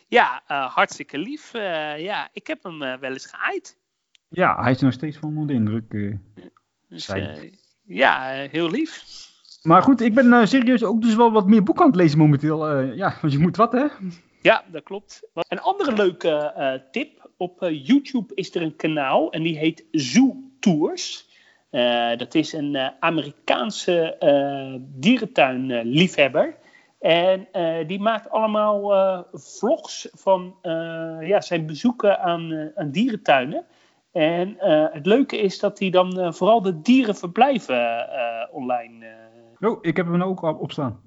[0.06, 1.52] Ja, hartstikke lief.
[1.96, 3.76] Ja, ik heb hem wel eens geaaid.
[4.28, 6.16] ja, hij is nog steeds van onder de indruk.
[6.94, 7.50] Dus, eh,
[7.84, 9.04] ja, eh, heel lief.
[9.62, 12.18] Maar goed, ik ben eh, serieus ook dus wel wat meer boeken aan het lezen
[12.18, 12.80] momenteel.
[12.80, 13.84] Ja, want je moet wat, hè?
[14.42, 15.22] Ja, dat klopt.
[15.34, 17.30] Een andere leuke tip.
[17.36, 21.28] Op YouTube is er een kanaal en die heet Zoo Tours.
[22.16, 24.16] Dat is een Amerikaanse
[24.78, 26.56] dierentuinliefhebber.
[27.00, 27.48] En
[27.86, 30.56] die maakt allemaal vlogs van
[31.20, 33.64] ja, zijn bezoeken aan, aan dierentuinen.
[34.14, 39.68] En eh, het leuke is dat hij dan eh, vooral de dierenverblijven eh, online eh,
[39.70, 41.00] Oh, ik heb hem ook al op staan.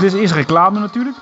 [0.00, 1.16] Dit is reclame natuurlijk.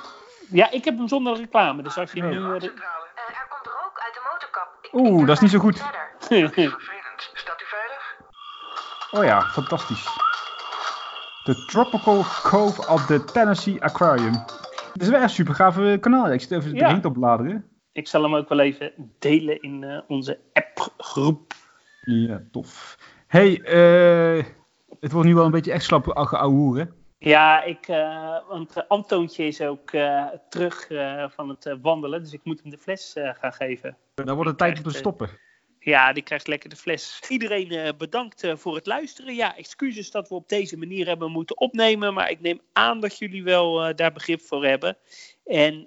[0.51, 1.83] Ja, ik heb hem zonder reclame.
[1.83, 2.29] Dus als je Nee.
[2.29, 2.35] nu.
[2.37, 4.89] er komt rook uit de motorkap.
[4.91, 5.75] Oeh, dat is niet zo goed.
[5.77, 5.83] de-
[6.49, 7.29] Vervelend.
[7.33, 8.15] Staat u veilig?
[9.11, 10.05] Oh ja, fantastisch.
[11.43, 14.33] The Tropical Cove of the Tennessee Aquarium.
[14.93, 16.31] Dit is wel echt super gaaf kanaal.
[16.31, 16.87] Ik zit even Ja.
[16.87, 17.65] erin te bladeren.
[17.91, 21.53] Ik zal hem ook wel even delen in eh, onze appgroep.
[22.01, 22.97] Ja, tof.
[23.27, 24.45] hey, eh,
[24.99, 26.85] het wordt nu wel een beetje echt slap geouwehoer, hè?
[27.17, 29.89] Ja, ik, eh, want Antoontje is ook
[30.49, 30.87] terug
[31.33, 32.23] van het wandelen.
[32.23, 33.97] Dus ik moet hem de fles gaan geven.
[34.15, 35.29] Dan wordt het tijd om te stoppen.
[35.79, 37.21] Ja, die krijgt lekker de fles.
[37.27, 39.35] Iedereen bedankt voor het luisteren.
[39.35, 42.13] Ja, excuses dat we op deze manier hebben moeten opnemen.
[42.13, 44.97] Maar ik neem aan dat jullie wel daar begrip voor hebben.
[45.45, 45.85] En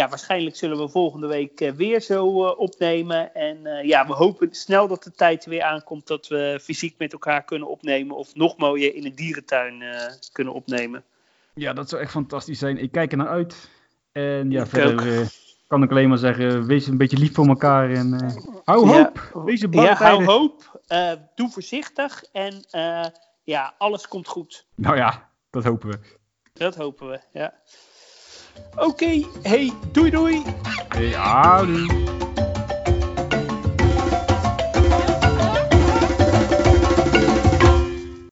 [0.00, 3.34] ja, waarschijnlijk zullen we volgende week eh, weer zo eh, opnemen.
[3.34, 7.12] En eh, ja, we hopen snel dat de tijd weer aankomt dat we fysiek met
[7.12, 8.16] elkaar kunnen opnemen.
[8.16, 9.82] Of nog mooier in een dierentuin
[10.32, 11.04] kunnen opnemen.
[11.54, 12.78] Ja, dat zou echt fantastisch zijn.
[12.78, 13.70] Ik kijk er naar uit.
[14.12, 15.26] En ja, Ik verder ook.
[15.66, 18.34] kan ik alleen maar zeggen, wees een beetje lief voor elkaar en
[18.64, 18.92] hou Ja.
[18.96, 19.42] hoop.
[19.44, 20.80] Wees een Ja, hou hoop.
[21.34, 22.24] doe voorzichtig.
[22.32, 22.64] En
[23.44, 24.66] ja, alles komt goed.
[24.74, 25.98] Nou ja, dat hopen we.
[26.52, 27.54] Dat hopen we, ja.
[28.76, 30.42] Oké, hey, doei doei.
[30.88, 32.29] Hey, houdoe.